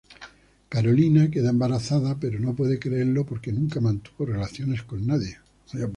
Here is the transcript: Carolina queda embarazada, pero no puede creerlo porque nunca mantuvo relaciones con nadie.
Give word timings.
Carolina 0.67 1.29
queda 1.29 1.51
embarazada, 1.51 2.17
pero 2.19 2.39
no 2.39 2.55
puede 2.55 2.79
creerlo 2.79 3.23
porque 3.23 3.51
nunca 3.51 3.79
mantuvo 3.79 4.25
relaciones 4.25 4.81
con 4.81 5.05
nadie. 5.05 5.37